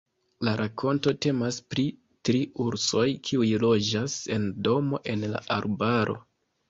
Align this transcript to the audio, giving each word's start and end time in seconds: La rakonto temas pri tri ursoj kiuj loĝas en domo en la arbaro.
La 0.47 0.51
rakonto 0.59 1.11
temas 1.25 1.59
pri 1.73 1.83
tri 2.29 2.39
ursoj 2.65 3.05
kiuj 3.29 3.47
loĝas 3.65 4.17
en 4.39 4.49
domo 4.69 5.03
en 5.15 5.27
la 5.37 5.43
arbaro. 5.59 6.19